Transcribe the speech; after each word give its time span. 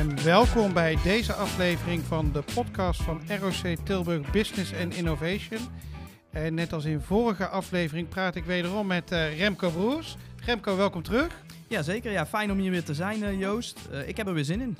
en 0.00 0.24
welkom 0.24 0.72
bij 0.72 0.98
deze 1.02 1.32
aflevering 1.32 2.02
van 2.02 2.32
de 2.32 2.42
podcast 2.54 3.02
van 3.02 3.20
ROC 3.40 3.76
Tilburg 3.84 4.30
Business 4.30 4.72
and 4.74 4.94
Innovation. 4.94 5.58
En 6.30 6.54
net 6.54 6.72
als 6.72 6.84
in 6.84 7.00
vorige 7.00 7.46
aflevering 7.48 8.08
praat 8.08 8.34
ik 8.34 8.44
wederom 8.44 8.86
met 8.86 9.12
uh, 9.12 9.38
Remco 9.38 9.70
Broers. 9.70 10.16
Remco, 10.44 10.76
welkom 10.76 11.02
terug. 11.02 11.42
Ja, 11.68 11.82
zeker. 11.82 12.12
Ja, 12.12 12.26
fijn 12.26 12.50
om 12.50 12.58
hier 12.58 12.70
weer 12.70 12.84
te 12.84 12.94
zijn, 12.94 13.22
uh, 13.22 13.38
Joost. 13.38 13.78
Uh, 13.92 14.08
ik 14.08 14.16
heb 14.16 14.26
er 14.26 14.34
weer 14.34 14.44
zin 14.44 14.60
in. 14.60 14.76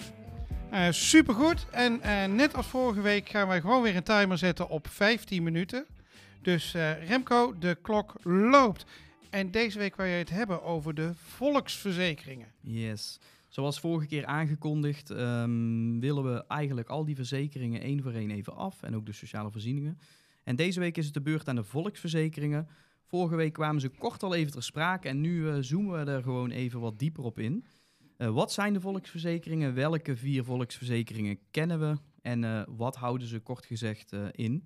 Supergoed. 0.91 1.67
En 1.71 2.01
net 2.35 2.55
als 2.55 2.67
vorige 2.67 3.01
week 3.01 3.29
gaan 3.29 3.49
wij 3.49 3.61
gewoon 3.61 3.83
weer 3.83 3.97
een 3.97 4.03
timer 4.03 4.39
zetten 4.39 4.69
op 4.69 4.87
15 4.91 5.43
minuten. 5.43 5.87
Dus 6.43 6.75
Remco, 7.07 7.59
de 7.59 7.79
klok 7.83 8.15
loopt. 8.23 8.85
En 9.31 9.51
deze 9.51 9.79
week 9.79 9.97
wil 9.97 10.07
je 10.07 10.17
het 10.17 10.31
hebben 10.31 10.63
over 10.63 10.95
de 10.95 11.11
volksverzekeringen. 11.15 12.49
Yes. 12.61 13.19
Zoals 13.51 13.81
vorige 13.81 14.07
keer 14.07 14.25
aangekondigd, 14.25 15.11
um, 15.11 16.01
willen 16.01 16.25
we 16.25 16.45
eigenlijk 16.47 16.89
al 16.89 17.05
die 17.05 17.15
verzekeringen 17.15 17.81
één 17.81 18.03
voor 18.03 18.13
één 18.13 18.31
even 18.31 18.57
af. 18.57 18.83
En 18.83 18.97
ook 18.97 19.07
de 19.07 19.13
sociale 19.13 19.51
voorzieningen. 19.51 19.99
En 20.45 20.57
deze 20.57 20.81
week 20.81 20.97
is 20.97 21.05
het 21.05 21.15
de 21.15 21.21
beurt 21.21 21.49
aan 21.49 21.57
de 21.57 21.65
volksverzekeringen. 21.65 22.69
Vorige 23.05 23.37
week 23.37 23.53
kwamen 23.53 23.81
ze 23.81 23.89
kort 23.89 24.23
al 24.23 24.35
even 24.35 24.53
ter 24.53 24.63
sprake 24.63 25.09
en 25.09 25.21
nu 25.21 25.43
uh, 25.43 25.57
zoomen 25.61 26.05
we 26.05 26.11
er 26.11 26.23
gewoon 26.23 26.51
even 26.51 26.81
wat 26.81 26.99
dieper 26.99 27.25
op 27.25 27.39
in. 27.39 27.65
Uh, 28.19 28.29
wat 28.29 28.53
zijn 28.53 28.73
de 28.73 28.81
volksverzekeringen? 28.81 29.75
Welke 29.75 30.17
vier 30.17 30.45
volksverzekeringen 30.45 31.39
kennen 31.51 31.81
we? 31.81 31.97
En 32.23 32.43
uh, 32.43 32.63
wat 32.69 32.97
houden 32.97 33.27
ze 33.29 33.39
kort 33.39 33.67
gezegd 33.67 34.13
in? 34.33 34.65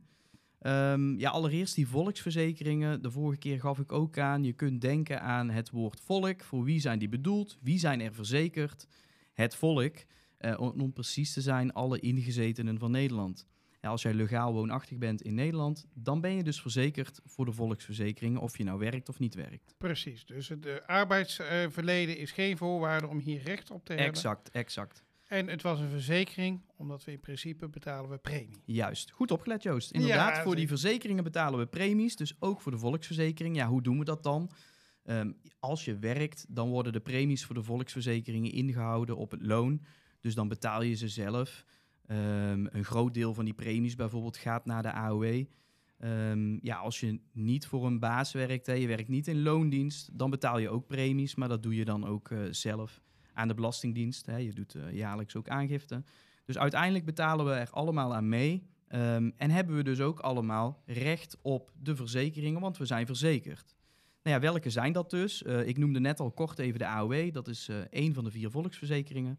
Um, 0.66 1.18
ja, 1.18 1.30
allereerst 1.30 1.74
die 1.74 1.88
volksverzekeringen. 1.88 3.02
De 3.02 3.10
vorige 3.10 3.38
keer 3.38 3.60
gaf 3.60 3.78
ik 3.78 3.92
ook 3.92 4.18
aan, 4.18 4.45
je 4.45 4.52
kunt 4.52 4.80
denken 4.80 5.20
aan 5.20 5.50
het 5.50 5.70
woord 5.70 6.00
volk. 6.00 6.42
Voor 6.42 6.65
wie 6.65 6.80
zijn 6.80 6.98
die 6.98 7.09
bedoeld? 7.09 7.59
Wie 7.62 7.79
zijn 7.79 8.01
er 8.01 8.15
verzekerd? 8.15 8.87
Het 9.32 9.54
volk, 9.54 9.96
om 10.57 10.92
precies 10.92 11.32
te 11.32 11.40
zijn, 11.40 11.73
alle 11.73 12.01
ingezetenen 12.01 12.79
van 12.79 12.90
Nederland. 12.90 13.46
Ja, 13.80 13.90
als 13.90 14.02
jij 14.02 14.15
legaal 14.15 14.52
woonachtig 14.52 14.98
bent 14.98 15.23
in 15.23 15.35
Nederland, 15.35 15.87
dan 15.95 16.20
ben 16.20 16.37
je 16.37 16.42
dus 16.42 16.60
verzekerd 16.60 17.20
voor 17.24 17.45
de 17.45 17.52
volksverzekering, 17.52 18.38
of 18.38 18.59
je 18.59 18.65
nou 18.65 18.79
werkt 18.79 19.09
of 19.09 19.18
niet 19.18 19.35
werkt. 19.35 19.74
Precies, 19.79 20.26
dus 20.26 20.48
het 20.48 20.87
arbeidsverleden 20.87 22.16
is 22.16 22.32
geen 22.32 22.57
voorwaarde 22.57 23.07
om 23.07 23.18
hier 23.18 23.42
recht 23.42 23.70
op 23.70 23.85
te 23.85 23.92
hebben. 23.92 24.10
Exact, 24.10 24.51
exact. 24.51 25.02
En 25.35 25.49
het 25.49 25.63
was 25.63 25.80
een 25.80 25.88
verzekering, 25.88 26.60
omdat 26.77 27.04
we 27.04 27.13
in 27.13 27.21
principe 27.21 27.68
betalen 27.68 28.10
we 28.10 28.18
premie. 28.18 28.63
Juist, 28.65 29.10
goed 29.10 29.30
opgelet 29.30 29.63
Joost. 29.63 29.91
Inderdaad, 29.91 30.38
voor 30.38 30.57
die 30.57 30.68
verzekeringen 30.68 31.24
betalen 31.24 31.59
we 31.59 31.66
premies, 31.66 32.16
dus 32.16 32.37
ook 32.38 32.60
voor 32.60 32.73
de 32.73 32.79
volksverzekering. 32.79 33.57
Ja, 33.57 33.66
hoe 33.66 33.82
doen 33.82 33.99
we 33.99 34.04
dat 34.04 34.23
dan? 34.23 34.51
Um, 35.04 35.37
als 35.59 35.85
je 35.85 35.99
werkt, 35.99 36.46
dan 36.49 36.68
worden 36.68 36.93
de 36.93 37.01
premies 37.01 37.45
voor 37.45 37.54
de 37.54 37.63
volksverzekeringen 37.63 38.52
ingehouden 38.52 39.16
op 39.16 39.30
het 39.30 39.43
loon. 39.46 39.85
Dus 40.21 40.35
dan 40.35 40.49
betaal 40.49 40.82
je 40.82 40.95
ze 40.95 41.09
zelf. 41.09 41.65
Um, 42.07 42.69
een 42.71 42.85
groot 42.85 43.15
deel 43.15 43.35
van 43.35 43.45
die 43.45 43.54
premies 43.54 43.95
bijvoorbeeld 43.95 44.37
gaat 44.37 44.66
naar 44.66 44.82
de 44.82 44.93
AOW. 44.93 45.24
Um, 45.24 45.46
ehm, 45.98 46.59
ja, 46.63 46.76
als 46.76 47.01
je 47.01 47.21
niet 47.32 47.66
voor 47.66 47.87
een 47.87 47.98
baas 47.98 48.32
werkt, 48.32 48.66
hè, 48.66 48.73
je 48.73 48.87
werkt 48.87 49.09
niet 49.09 49.29
in 49.29 49.43
loondienst, 49.43 50.19
dan 50.19 50.30
betaal 50.30 50.59
je 50.59 50.69
ook 50.69 50.87
premies, 50.87 51.35
maar 51.35 51.48
dat 51.48 51.63
doe 51.63 51.74
je 51.74 51.85
dan 51.85 52.07
ook 52.07 52.30
uh, 52.30 52.38
zelf 52.51 53.02
aan 53.35 53.49
de 53.49 53.54
Belastingdienst. 53.54 54.27
Hè. 54.27 54.37
Je 54.37 54.52
doet 54.52 54.74
uh, 54.74 54.93
jaarlijks 54.93 55.37
ook 55.37 55.49
aangifte. 55.49 56.02
Dus 56.45 56.59
uiteindelijk 56.59 57.04
betalen 57.04 57.45
we 57.45 57.52
er 57.52 57.71
allemaal 57.71 58.15
aan 58.15 58.29
mee. 58.29 58.66
Um, 58.88 59.32
en 59.37 59.51
hebben 59.51 59.76
we 59.76 59.82
dus 59.82 60.01
ook 60.01 60.21
allemaal 60.21 60.82
recht 60.87 61.37
op 61.43 61.73
de 61.82 61.96
verzekeringen, 61.96 62.60
want 62.60 62.76
we 62.76 62.85
zijn 62.85 63.07
verzekerd. 63.07 63.74
Nou 64.22 64.37
ja, 64.37 64.43
welke 64.43 64.71
zijn 64.71 64.93
dat 64.93 65.10
dus? 65.10 65.43
Uh, 65.43 65.66
ik 65.66 65.78
noemde 65.78 66.00
net 66.00 66.21
al 66.21 66.31
kort 66.31 66.59
even 66.59 66.78
de 66.78 66.87
AOW. 66.87 67.32
Dat 67.32 67.49
is 67.49 67.69
uh, 67.69 67.76
één 67.76 68.15
van 68.15 68.25
de 68.25 68.31
vier 68.31 68.50
volksverzekeringen. 68.50 69.38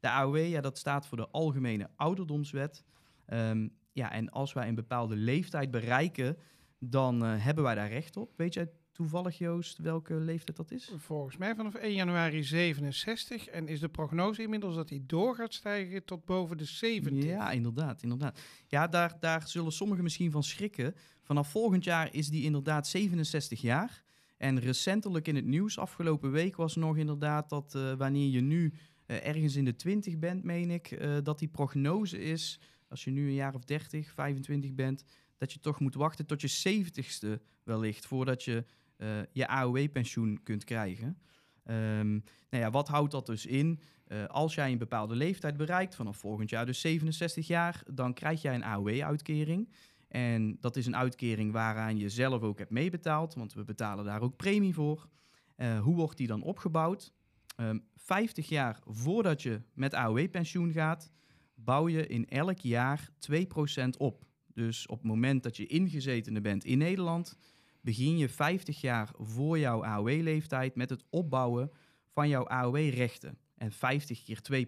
De 0.00 0.10
AOW, 0.10 0.48
ja, 0.48 0.60
dat 0.60 0.78
staat 0.78 1.06
voor 1.06 1.16
de 1.16 1.28
Algemene 1.28 1.90
Ouderdomswet. 1.96 2.84
Um, 3.28 3.70
ja, 3.92 4.12
en 4.12 4.30
als 4.30 4.52
wij 4.52 4.68
een 4.68 4.74
bepaalde 4.74 5.16
leeftijd 5.16 5.70
bereiken, 5.70 6.36
dan 6.78 7.22
hebben 7.22 7.64
wij 7.64 7.74
daar 7.74 7.88
recht 7.88 8.16
op. 8.16 8.32
Weet 8.36 8.54
jij 8.54 8.70
toevallig, 8.96 9.38
Joost, 9.38 9.78
welke 9.78 10.14
leeftijd 10.14 10.56
dat 10.56 10.70
is? 10.70 10.92
Volgens 10.96 11.36
mij 11.36 11.54
vanaf 11.54 11.74
1 11.74 11.94
januari 11.94 12.44
67. 12.44 13.46
En 13.46 13.68
is 13.68 13.80
de 13.80 13.88
prognose 13.88 14.42
inmiddels 14.42 14.74
dat 14.74 14.88
hij 14.88 15.02
door 15.06 15.34
gaat 15.34 15.54
stijgen 15.54 16.04
tot 16.04 16.24
boven 16.24 16.56
de 16.56 16.64
70? 16.64 17.24
Ja, 17.24 17.50
inderdaad. 17.50 18.02
inderdaad. 18.02 18.40
Ja, 18.66 18.86
daar, 18.86 19.16
daar 19.20 19.48
zullen 19.48 19.72
sommigen 19.72 20.02
misschien 20.02 20.30
van 20.30 20.42
schrikken. 20.42 20.94
Vanaf 21.22 21.50
volgend 21.50 21.84
jaar 21.84 22.14
is 22.14 22.28
die 22.28 22.44
inderdaad 22.44 22.86
67 22.86 23.60
jaar. 23.60 24.02
En 24.36 24.60
recentelijk 24.60 25.28
in 25.28 25.36
het 25.36 25.46
nieuws, 25.46 25.78
afgelopen 25.78 26.30
week, 26.30 26.56
was 26.56 26.76
nog 26.76 26.96
inderdaad 26.96 27.48
dat 27.48 27.74
uh, 27.76 27.92
wanneer 27.94 28.28
je 28.28 28.40
nu 28.40 28.72
uh, 29.06 29.26
ergens 29.26 29.56
in 29.56 29.64
de 29.64 29.76
20 29.76 30.18
bent, 30.18 30.44
meen 30.44 30.70
ik, 30.70 30.90
uh, 30.90 31.16
dat 31.22 31.38
die 31.38 31.48
prognose 31.48 32.20
is, 32.20 32.60
als 32.88 33.04
je 33.04 33.10
nu 33.10 33.26
een 33.26 33.34
jaar 33.34 33.54
of 33.54 33.64
30, 33.64 34.12
25 34.12 34.74
bent, 34.74 35.04
dat 35.36 35.52
je 35.52 35.60
toch 35.60 35.80
moet 35.80 35.94
wachten 35.94 36.26
tot 36.26 36.40
je 36.40 36.84
70ste 36.84 37.42
wellicht, 37.62 38.06
voordat 38.06 38.44
je 38.44 38.64
uh, 38.98 39.08
je 39.32 39.48
AOW-pensioen 39.48 40.40
kunt 40.42 40.64
krijgen. 40.64 41.18
Um, 41.64 42.24
nou 42.50 42.64
ja, 42.64 42.70
wat 42.70 42.88
houdt 42.88 43.12
dat 43.12 43.26
dus 43.26 43.46
in? 43.46 43.80
als 44.28 44.54
jij 44.54 44.72
een 44.72 44.78
bepaalde 44.78 45.14
leeftijd 45.14 45.56
bereikt, 45.56 45.94
vanaf 45.94 46.16
volgend 46.16 46.50
jaar 46.50 46.66
dus 46.66 46.80
67 46.80 47.46
jaar, 47.46 47.82
dan 47.92 48.14
krijg 48.14 48.42
jij 48.42 48.54
een 48.54 48.64
AOW-uitkering. 48.64 49.72
En 50.08 50.56
dat 50.60 50.76
is 50.76 50.86
een 50.86 50.96
uitkering 50.96 51.52
waaraan 51.52 51.98
je 51.98 52.08
zelf 52.08 52.42
ook 52.42 52.58
hebt 52.58 52.70
meebetaald, 52.70 53.34
want 53.34 53.54
we 53.54 53.64
betalen 53.64 54.04
daar 54.04 54.20
ook 54.20 54.36
premie 54.36 54.74
voor. 54.74 55.08
hoe 55.56 55.94
wordt 55.94 56.16
die 56.16 56.26
dan 56.26 56.42
opgebouwd? 56.42 57.12
Um, 57.56 57.84
50 57.94 58.48
jaar 58.48 58.78
voordat 58.84 59.42
je 59.42 59.60
met 59.74 59.94
AOW-pensioen 59.94 60.72
gaat, 60.72 61.12
bouw 61.54 61.88
je 61.88 62.06
in 62.06 62.28
elk 62.28 62.58
jaar 62.58 63.10
2% 63.32 63.88
op. 63.98 64.24
Dus 64.54 64.86
op 64.86 64.98
het 64.98 65.06
moment 65.06 65.42
dat 65.42 65.56
je 65.56 65.66
ingezetene 65.66 66.40
bent 66.40 66.64
in 66.64 66.78
Nederland, 66.78 67.36
begin 67.86 68.18
je 68.18 68.28
50 68.28 68.80
jaar 68.80 69.10
voor 69.18 69.58
jouw 69.58 69.84
AOW-leeftijd 69.84 70.74
met 70.74 70.90
het 70.90 71.04
opbouwen 71.10 71.70
van 72.08 72.28
jouw 72.28 72.46
AOW-rechten. 72.48 73.38
En 73.56 73.72
50 73.72 74.22
keer 74.22 74.66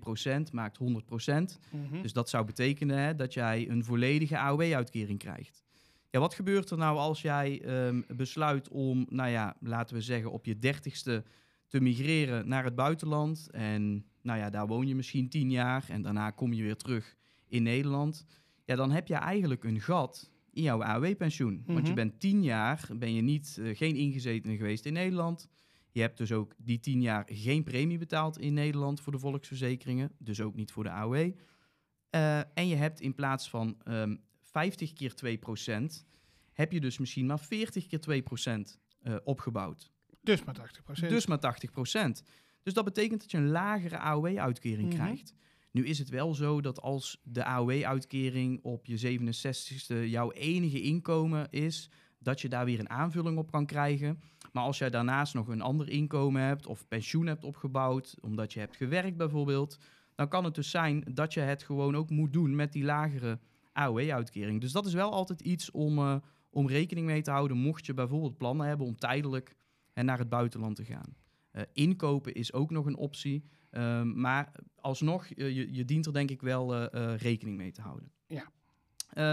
2% 0.49 0.53
maakt 0.53 0.79
100%. 0.79 0.85
Mm-hmm. 0.85 2.03
Dus 2.03 2.13
dat 2.13 2.29
zou 2.29 2.45
betekenen 2.45 2.99
hè, 2.99 3.15
dat 3.15 3.35
jij 3.35 3.69
een 3.69 3.85
volledige 3.85 4.39
AOW-uitkering 4.39 5.19
krijgt. 5.19 5.63
Ja, 6.11 6.21
wat 6.21 6.35
gebeurt 6.35 6.71
er 6.71 6.79
nou 6.79 6.99
als 6.99 7.23
jij 7.23 7.63
um, 7.87 8.05
besluit 8.17 8.69
om, 8.69 9.07
nou 9.09 9.31
ja, 9.31 9.57
laten 9.61 9.97
we 9.97 10.03
zeggen, 10.03 10.33
op 10.33 10.45
je 10.45 10.57
30ste 10.57 11.27
te 11.67 11.81
migreren 11.81 12.49
naar 12.49 12.65
het 12.65 12.75
buitenland. 12.75 13.51
En 13.51 14.05
nou 14.23 14.39
ja, 14.39 14.51
daar 14.51 14.67
woon 14.67 14.87
je 14.87 14.95
misschien 14.95 15.29
tien 15.29 15.51
jaar 15.51 15.85
en 15.89 16.03
daarna 16.03 16.31
kom 16.31 16.53
je 16.53 16.63
weer 16.63 16.77
terug 16.77 17.17
in 17.49 17.63
Nederland. 17.63 18.27
Ja, 18.65 18.77
dan 18.77 18.91
heb 18.91 19.09
je 19.09 19.15
eigenlijk 19.15 19.65
een 19.65 19.81
gat 19.81 20.31
in 20.59 20.65
jouw 20.65 20.83
AOW-pensioen. 20.83 21.63
Want 21.67 21.79
je 21.79 21.85
Mhm. 21.85 21.95
bent 21.95 22.21
tien 22.21 22.43
jaar, 22.43 22.89
ben 22.99 23.15
je 23.15 23.23
niet, 23.23 23.57
uh, 23.61 23.77
geen 23.77 23.97
ingezetene 23.97 24.57
geweest 24.57 24.85
in 24.87 24.93
Nederland. 24.93 25.49
Je 25.91 26.01
hebt 26.01 26.19
dus 26.19 26.33
ook 26.33 26.55
die 26.59 26.81
tien 26.81 27.01
jaar 27.01 27.23
geen 27.33 27.63
premie 27.63 27.99
betaald 27.99 28.39
in 28.39 28.55
Nederland 28.55 29.01
voor 29.01 29.13
de 29.13 29.19
volksverzekeringen. 29.19 30.13
Dus 30.19 30.41
ook 30.41 30.55
niet 30.55 30.71
voor 30.73 30.85
de 30.85 30.91
AOW. 30.91 31.15
Uh, 32.15 32.39
en 32.39 32.69
je 32.69 32.75
hebt 32.77 33.01
in 33.01 33.15
plaats 33.15 33.51
van 33.51 33.77
um, 33.85 34.21
50 34.41 34.93
keer 34.93 35.15
2% 35.15 36.07
heb 36.53 36.73
je 36.73 36.81
dus 36.81 36.99
misschien 36.99 37.27
maar 37.27 37.41
40 37.41 37.87
keer 37.87 38.01
2% 38.01 38.79
uh, 39.03 39.17
opgebouwd. 39.25 39.93
Dus 40.23 40.45
maar 40.45 40.55
80 40.55 40.83
procent. 40.83 41.11
Dus 41.11 41.27
maar 41.27 41.39
80% 41.39 42.23
Dus 42.63 42.75
dat 42.75 42.85
betekent 42.85 43.21
dat 43.21 43.31
je 43.31 43.37
een 43.37 43.49
lagere 43.51 43.99
AOW-uitkering 43.99 44.89
Mhm. 44.89 44.97
krijgt. 44.97 45.35
Nu 45.79 45.87
is 45.87 45.99
het 45.99 46.09
wel 46.09 46.35
zo 46.35 46.61
dat 46.61 46.81
als 46.81 47.21
de 47.23 47.45
AOW-uitkering 47.45 48.61
op 48.63 48.87
je 48.87 49.19
67ste 49.19 50.09
jouw 50.09 50.33
enige 50.33 50.81
inkomen 50.81 51.51
is, 51.51 51.91
dat 52.19 52.41
je 52.41 52.49
daar 52.49 52.65
weer 52.65 52.79
een 52.79 52.91
aanvulling 52.91 53.39
op 53.39 53.51
kan 53.51 53.67
krijgen. 53.67 54.21
Maar 54.53 54.63
als 54.63 54.79
jij 54.79 54.91
daarnaast 54.91 55.35
nog 55.35 55.49
een 55.49 55.61
ander 55.61 55.89
inkomen 55.89 56.43
hebt 56.43 56.67
of 56.67 56.89
pensioen 56.89 57.27
hebt 57.27 57.45
opgebouwd, 57.45 58.17
omdat 58.21 58.53
je 58.53 58.61
hebt 58.61 58.77
gewerkt 58.77 59.17
bijvoorbeeld, 59.17 59.79
dan 60.15 60.29
kan 60.29 60.45
het 60.45 60.55
dus 60.55 60.71
zijn 60.71 61.05
dat 61.13 61.35
je 61.35 61.41
het 61.41 61.63
gewoon 61.63 61.97
ook 61.97 62.11
moet 62.11 62.33
doen 62.33 62.55
met 62.55 62.73
die 62.73 62.85
lagere 62.85 63.39
AOW-uitkering. 63.73 64.61
Dus 64.61 64.73
dat 64.73 64.87
is 64.87 64.95
wel 64.95 65.13
altijd 65.13 65.41
iets 65.41 65.71
om, 65.71 65.99
uh, 65.99 66.17
om 66.51 66.69
rekening 66.69 67.07
mee 67.07 67.23
te 67.23 67.31
houden, 67.31 67.57
mocht 67.57 67.87
je 67.87 67.95
bijvoorbeeld 67.95 68.39
plannen 68.39 68.67
hebben 68.67 68.87
om 68.87 68.97
tijdelijk 68.97 69.57
en 69.93 70.05
naar 70.05 70.19
het 70.19 70.29
buitenland 70.29 70.77
te 70.77 70.85
gaan. 70.85 71.17
Uh, 71.53 71.63
inkopen 71.73 72.35
is 72.35 72.53
ook 72.53 72.71
nog 72.71 72.87
een 72.87 72.97
optie. 72.97 73.45
Uh, 73.71 74.03
maar 74.03 74.53
alsnog, 74.75 75.27
je, 75.27 75.75
je, 75.75 75.85
dient 75.85 76.07
er 76.07 76.13
denk 76.13 76.31
ik 76.31 76.41
wel 76.41 76.75
uh, 76.75 77.15
rekening 77.17 77.57
mee 77.57 77.73
te 77.73 77.81
houden. 77.81 78.13
Ja. 78.27 78.53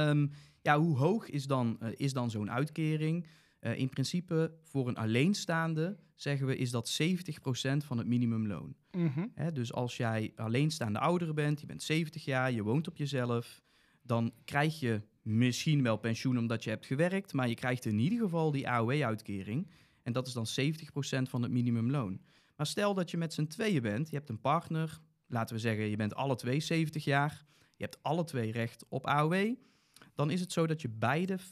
Um, 0.09 0.31
ja, 0.61 0.79
hoe 0.79 0.97
hoog 0.97 1.29
is 1.29 1.47
dan, 1.47 1.79
is 1.95 2.13
dan 2.13 2.29
zo'n 2.29 2.51
uitkering? 2.51 3.27
in 3.75 3.89
principe 3.89 4.53
voor 4.63 4.87
een 4.87 4.95
alleenstaande 4.95 5.97
zeggen 6.15 6.47
we 6.47 6.57
is 6.57 6.71
dat 6.71 6.99
70% 7.03 7.05
van 7.77 7.97
het 7.97 8.07
minimumloon. 8.07 8.75
Hè, 9.33 9.51
dus 9.51 9.73
als 9.73 9.97
jij 9.97 10.31
alleenstaande 10.35 10.99
ouderen 10.99 11.35
bent, 11.35 11.59
je 11.59 11.65
bent 11.65 11.83
70 11.83 12.25
jaar, 12.25 12.51
je 12.51 12.63
woont 12.63 12.87
op 12.87 12.97
jezelf, 12.97 13.61
dan 14.01 14.33
krijg 14.43 14.79
je 14.79 15.01
misschien 15.21 15.83
wel 15.83 15.97
pensioen 15.97 16.37
omdat 16.37 16.63
je 16.63 16.69
hebt 16.69 16.85
gewerkt, 16.85 17.33
maar 17.33 17.49
je 17.49 17.55
krijgt 17.55 17.85
in 17.85 17.99
ieder 17.99 18.19
geval 18.19 18.51
die 18.51 18.69
AOW-uitkering. 18.69 19.67
En 20.05 20.13
dat 20.13 20.27
is 20.27 20.33
dan 20.33 20.45
70% 20.45 21.29
van 21.29 21.41
het 21.41 21.51
minimumloon. 21.51 22.21
Maar 22.55 22.65
stel 22.65 22.93
dat 22.93 23.11
je 23.11 23.17
met 23.17 23.33
z'n 23.33 23.47
tweeën 23.47 23.81
bent, 23.81 24.09
je 24.09 24.15
hebt 24.15 24.29
een 24.29 24.41
partner, 24.41 24.99
laten 25.27 25.55
we 25.55 25.61
zeggen, 25.61 25.85
je 25.85 25.95
bent 25.95 26.15
alle 26.15 26.35
twee 26.35 26.59
70 26.59 27.03
jaar, 27.03 27.45
je 27.75 27.83
hebt 27.83 28.03
alle 28.03 28.23
twee 28.23 28.51
recht 28.51 28.85
op 28.89 29.05
AOW, 29.05 29.55
dan 30.15 30.29
is 30.29 30.39
het 30.39 30.51
zo 30.51 30.67
dat 30.67 30.81
je 30.81 30.89
beide 30.89 31.39
50% 31.39 31.43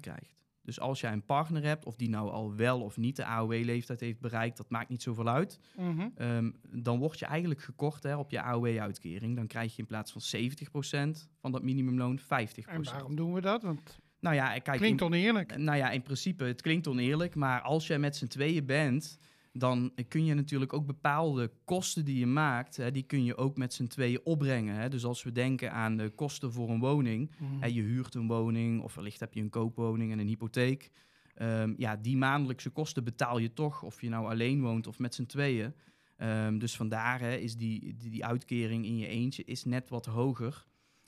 krijgt. 0.00 0.42
Dus 0.62 0.80
als 0.80 1.00
jij 1.00 1.12
een 1.12 1.24
partner 1.24 1.62
hebt, 1.62 1.84
of 1.84 1.96
die 1.96 2.08
nou 2.08 2.30
al 2.30 2.54
wel 2.54 2.80
of 2.80 2.96
niet 2.96 3.16
de 3.16 3.24
AOW-leeftijd 3.24 4.00
heeft 4.00 4.20
bereikt, 4.20 4.56
dat 4.56 4.70
maakt 4.70 4.88
niet 4.88 5.02
zoveel 5.02 5.28
uit. 5.28 5.60
Mhm. 5.76 6.08
Ehm, 6.14 6.50
dan 6.70 6.98
word 6.98 7.18
je 7.18 7.26
eigenlijk 7.26 7.60
gekort 7.60 8.02
hè, 8.02 8.16
op 8.16 8.30
je 8.30 8.42
AOW-uitkering. 8.42 9.36
Dan 9.36 9.46
krijg 9.46 9.72
je 9.72 9.78
in 9.78 9.86
plaats 9.86 10.12
van 10.12 10.20
70% 10.20 11.28
van 11.40 11.52
dat 11.52 11.62
minimumloon 11.62 12.18
50%. 12.18 12.24
En 12.66 12.84
waarom 12.92 13.16
doen 13.16 13.32
we 13.34 13.40
dat? 13.40 13.62
Want 13.62 13.98
Nou 14.24 14.36
ja, 14.36 14.58
kijk, 14.58 14.78
klinkt 14.78 15.00
in, 15.00 15.06
oneerlijk. 15.06 15.56
nou 15.56 15.78
ja, 15.78 15.90
in 15.90 16.02
principe, 16.02 16.44
het 16.44 16.62
klinkt 16.62 16.86
oneerlijk, 16.86 17.34
maar 17.34 17.60
als 17.60 17.86
jij 17.86 17.98
met 17.98 18.16
z'n 18.16 18.26
tweeën 18.26 18.66
bent, 18.66 19.18
dan 19.52 19.92
kun 20.08 20.24
je 20.24 20.34
natuurlijk 20.34 20.72
ook 20.72 20.86
bepaalde 20.86 21.50
kosten 21.64 22.04
die 22.04 22.18
je 22.18 22.26
maakt, 22.26 22.76
hè, 22.76 22.90
die 22.90 23.02
kun 23.02 23.24
je 23.24 23.36
ook 23.36 23.56
met 23.56 23.74
z'n 23.74 23.86
tweeën 23.86 24.20
opbrengen. 24.24 24.74
Hè. 24.74 24.88
Dus 24.88 25.04
als 25.04 25.22
we 25.22 25.32
denken 25.32 25.72
aan 25.72 25.96
de 25.96 26.10
kosten 26.10 26.52
voor 26.52 26.70
een 26.70 26.78
woning, 26.80 27.30
Mhm. 27.38 27.60
hè, 27.60 27.66
je 27.66 27.80
huurt 27.82 28.14
een 28.14 28.26
woning 28.26 28.82
of 28.82 28.94
wellicht 28.94 29.20
heb 29.20 29.34
je 29.34 29.40
een 29.40 29.48
koopwoning 29.50 30.12
en 30.12 30.18
een 30.18 30.26
hypotheek. 30.28 30.90
Ehm, 31.34 31.74
ja, 31.76 31.96
die 31.96 32.16
maandelijkse 32.16 32.70
kosten 32.70 33.04
betaal 33.04 33.38
je 33.38 33.52
toch, 33.52 33.82
of 33.82 34.00
je 34.00 34.08
nou 34.08 34.30
alleen 34.30 34.60
woont 34.60 34.86
of 34.86 34.98
met 34.98 35.14
z'n 35.14 35.26
tweeën. 35.26 35.74
Ehm, 36.16 36.58
dus 36.58 36.76
vandaar 36.76 37.20
hè, 37.20 37.34
is 37.36 37.56
die, 37.56 37.94
die, 37.96 38.10
die 38.10 38.24
uitkering 38.24 38.84
in 38.84 38.96
je 38.96 39.06
eentje 39.06 39.44
is 39.44 39.64
net 39.64 39.88
wat 39.88 40.06
hoger 40.06 40.64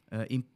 eh, 0.06 0.20
in 0.26 0.46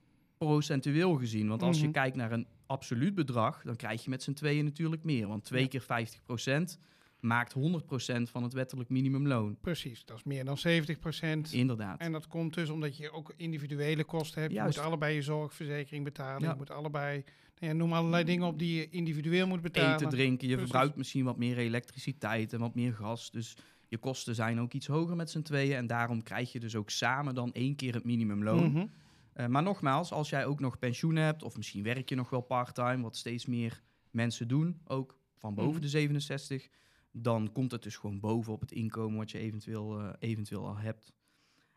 procentueel 0.44 1.14
gezien. 1.14 1.48
Want 1.48 1.62
als 1.62 1.76
je 1.78 1.82
Mhm. 1.82 1.92
kijkt 1.92 2.16
naar 2.16 2.32
een 2.32 2.46
absoluut 2.66 3.14
bedrag, 3.14 3.62
dan 3.64 3.76
krijg 3.76 4.04
je 4.04 4.10
met 4.10 4.22
z'n 4.22 4.32
tweeën 4.32 4.64
natuurlijk 4.64 5.04
meer. 5.04 5.26
Want 5.26 5.44
twee 5.44 5.62
Ja. 5.62 5.68
keer 5.68 5.80
50% 5.80 6.78
maakt 7.20 7.52
100% 7.52 8.30
van 8.30 8.42
het 8.42 8.52
wettelijk 8.52 8.88
minimumloon. 8.88 9.56
Precies, 9.60 10.04
dat 10.04 10.16
is 10.16 10.24
meer 10.24 10.44
dan 10.44 10.58
70%. 10.58 11.52
Inderdaad. 11.52 12.00
En 12.00 12.12
dat 12.12 12.26
komt 12.28 12.54
dus 12.54 12.68
omdat 12.68 12.96
je 12.96 13.10
ook 13.12 13.32
individuele 13.36 14.04
kosten 14.04 14.40
hebt. 14.40 14.52
Juist. 14.54 14.74
Je 14.74 14.80
moet 14.80 14.88
allebei 14.88 15.14
je 15.14 15.22
zorgverzekering 15.22 16.04
betalen. 16.04 16.42
Ja. 16.42 16.50
Je 16.50 16.56
moet 16.56 16.70
allebei, 16.70 17.24
nou 17.58 17.72
ja, 17.72 17.78
noem 17.78 17.92
allerlei 17.92 18.24
dingen 18.24 18.46
op 18.46 18.58
die 18.58 18.74
je 18.76 18.88
individueel 18.88 19.46
moet 19.46 19.60
betalen. 19.62 19.94
Eten, 19.94 20.08
drinken, 20.08 20.48
je 20.48 20.54
Precies. 20.54 20.70
verbruikt 20.70 20.96
misschien 20.96 21.24
wat 21.24 21.38
meer 21.38 21.58
elektriciteit 21.58 22.52
en 22.52 22.60
wat 22.60 22.74
meer 22.74 22.92
gas. 22.92 23.30
Dus 23.30 23.56
je 23.88 23.98
kosten 23.98 24.34
zijn 24.34 24.60
ook 24.60 24.72
iets 24.72 24.86
hoger 24.86 25.16
met 25.16 25.30
z'n 25.30 25.42
tweeën. 25.42 25.76
En 25.76 25.86
daarom 25.86 26.22
krijg 26.22 26.52
je 26.52 26.60
dus 26.60 26.76
ook 26.76 26.90
samen 26.90 27.34
dan 27.34 27.52
één 27.52 27.76
keer 27.76 27.94
het 27.94 28.04
minimumloon. 28.04 28.70
Mhm. 28.72 28.86
Eh, 29.32 29.46
maar 29.46 29.62
nogmaals, 29.62 30.12
als 30.12 30.28
jij 30.30 30.46
ook 30.46 30.60
nog 30.60 30.78
pensioen 30.78 31.16
hebt, 31.16 31.42
of 31.42 31.56
misschien 31.56 31.82
werk 31.82 32.08
je 32.08 32.14
nog 32.14 32.30
wel 32.30 32.40
part-time, 32.40 33.02
wat 33.02 33.16
steeds 33.16 33.46
meer 33.46 33.82
mensen 34.10 34.48
doen, 34.48 34.80
ook 34.84 35.18
van 35.36 35.54
boven 35.54 35.72
Mhm. 35.72 35.80
de 35.80 35.88
67, 35.88 36.68
dan 37.12 37.52
komt 37.52 37.70
het 37.72 37.82
dus 37.82 37.96
gewoon 37.96 38.20
boven 38.20 38.52
op 38.52 38.60
het 38.60 38.72
inkomen 38.72 39.18
wat 39.18 39.30
je 39.30 39.38
eventueel, 39.38 40.00
eh, 40.00 40.08
eventueel 40.18 40.66
al 40.66 40.76
hebt. 40.78 41.12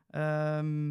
Ehm, 0.09 0.87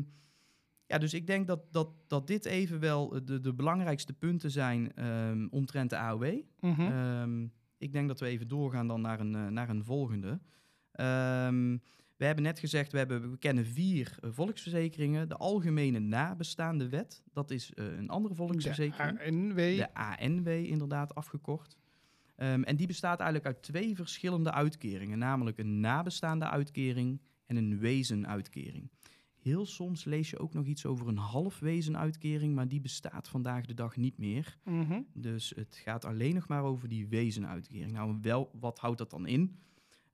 ja, 0.87 0.99
dus 0.99 1.14
ik 1.14 1.26
denk 1.26 1.47
dat, 1.47 1.73
dat, 1.73 1.88
dat 2.06 2.26
dit 2.26 2.44
even 2.44 2.81
wel 2.81 3.25
de, 3.25 3.41
de 3.41 3.55
belangrijkste 3.55 4.12
punten 4.12 4.50
zijn 4.50 4.94
ehm, 4.94 5.47
omtrent 5.50 5.91
de 5.91 5.97
AOW. 5.97 6.41
Mhm. 6.61 6.81
Ehm, 6.81 7.47
ik 7.79 7.93
denk 7.93 8.09
dat 8.09 8.20
we 8.20 8.26
even 8.26 8.49
doorgaan 8.49 8.87
dan 8.88 9.00
naar 9.00 9.20
een, 9.20 9.35
eh, 9.35 9.47
naar 9.47 9.69
een 9.69 9.85
volgende. 9.85 10.41
Ehm, 10.93 11.76
we 12.23 12.29
hebben 12.29 12.47
net 12.47 12.59
gezegd, 12.59 12.93
we, 12.93 12.99
hebben, 12.99 13.31
we 13.31 13.39
kennen 13.39 13.67
vier 13.67 14.17
eh, 14.21 14.31
volksverzekeringen. 14.33 15.29
De 15.29 15.37
Algemene 15.37 15.99
Nabestaande 15.99 16.89
Wet, 16.89 17.23
dat 17.33 17.51
is 17.51 17.75
eh, 17.75 17.97
een 17.99 18.09
andere 18.09 18.35
volksverzekering. 18.35 19.19
De 19.19 19.25
ANW. 19.25 19.57
De 19.57 19.95
ANW 19.95 20.49
inderdaad 20.49 21.15
afgekort. 21.15 21.77
Ehm, 22.37 22.63
en 22.63 22.77
die 22.77 22.87
bestaat 22.87 23.21
eigenlijk 23.21 23.55
uit 23.55 23.63
twee 23.63 23.97
verschillende 23.97 24.53
uitkeringen. 24.53 25.19
Namelijk 25.19 25.59
een 25.59 25.81
nabestaande 25.81 26.49
uitkering 26.49 27.21
en 27.47 27.57
een 27.57 27.79
wezenuitkering. 27.79 28.91
Heel 29.39 29.67
soms 29.67 30.05
lees 30.05 30.31
je 30.31 30.39
ook 30.39 30.55
nog 30.55 30.67
iets 30.67 30.87
over 30.87 31.09
een 31.09 31.17
halfwezenuitkering, 31.17 32.55
maar 32.55 32.69
die 32.69 32.81
bestaat 32.81 33.29
vandaag 33.29 33.67
de 33.67 33.75
dag 33.75 33.97
niet 33.97 34.19
meer. 34.19 34.59
Mhm. 34.65 35.01
Dus 35.15 35.53
het 35.57 35.81
gaat 35.85 36.05
alleen 36.05 36.35
nog 36.35 36.49
maar 36.49 36.63
over 36.63 36.89
die 36.89 37.09
wezenuitkering. 37.09 37.93
Nou, 37.93 38.19
wel, 38.21 38.51
wat 38.61 38.79
houdt 38.79 38.99
dat 38.99 39.11
dan 39.11 39.27
in? 39.27 39.57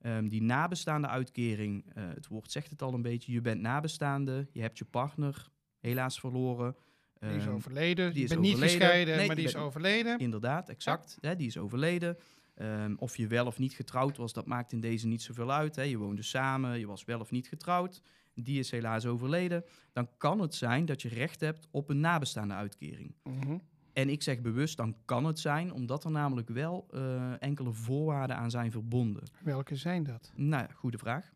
Ehm, 0.09 0.29
die 0.29 0.43
nabestaande 0.43 1.07
uitkering, 1.09 1.85
eh, 1.95 2.03
het 2.15 2.27
woord 2.27 2.51
zegt 2.53 2.71
het 2.71 2.83
al 2.83 2.95
een 2.95 3.03
beetje. 3.03 3.33
Je 3.33 3.41
bent 3.41 3.61
nabestaande, 3.61 4.47
je 4.53 4.61
hebt 4.61 4.79
je 4.79 4.85
partner 4.85 5.49
helaas 5.81 6.21
verloren. 6.21 6.77
Die 7.19 7.31
is 7.31 7.45
Ehm, 7.45 7.53
overleden. 7.55 8.09
die 8.09 8.19
je 8.19 8.23
is 8.25 8.29
bent 8.29 8.41
niet 8.41 8.57
gescheiden, 8.59 9.17
Nee, 9.17 9.27
maar 9.27 9.37
die 9.37 9.45
is 9.45 9.57
overleden. 9.57 10.19
Inderdaad, 10.19 10.69
exact. 10.69 11.19
Hè, 11.21 11.37
die 11.37 11.47
is 11.47 11.59
overleden. 11.59 12.17
Ehm, 12.55 12.95
of 12.99 13.17
je 13.17 13.27
wel 13.27 13.47
of 13.47 13.59
niet 13.59 13.73
getrouwd 13.73 14.17
was, 14.17 14.33
dat 14.33 14.47
maakt 14.47 14.73
in 14.73 14.81
deze 14.81 15.07
niet 15.07 15.23
zoveel 15.23 15.53
uit. 15.53 15.77
Hè. 15.77 15.83
Je 15.83 15.97
woonde 15.97 16.23
samen, 16.23 16.79
je 16.79 16.87
was 16.87 17.05
wel 17.05 17.21
of 17.21 17.31
niet 17.31 17.49
getrouwd. 17.49 18.03
Die 18.35 18.59
is 18.59 18.71
helaas 18.71 19.07
overleden. 19.07 19.65
Dan 19.93 20.09
kan 20.19 20.41
het 20.41 20.55
zijn 20.55 20.85
dat 20.85 21.03
je 21.03 21.09
recht 21.09 21.41
hebt 21.41 21.69
op 21.71 21.89
een 21.89 22.01
nabestaande 22.01 22.55
uitkering. 22.55 23.15
Mhm. 23.23 23.59
En 23.99 24.09
ik 24.09 24.23
zeg 24.23 24.41
bewust, 24.41 24.77
dan 24.77 24.97
kan 25.05 25.25
het 25.25 25.39
zijn, 25.39 25.73
omdat 25.73 26.05
er 26.05 26.11
namelijk 26.11 26.49
wel 26.49 26.87
eh, 26.91 27.43
enkele 27.43 27.73
voorwaarden 27.73 28.37
aan 28.37 28.51
zijn 28.51 28.71
verbonden. 28.71 29.23
Welke 29.43 29.77
zijn 29.77 30.03
dat? 30.05 30.33
Nou 30.35 30.73
goede 30.73 30.99
vraag. 30.99 31.33